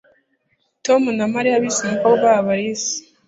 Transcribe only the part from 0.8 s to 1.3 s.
Tom na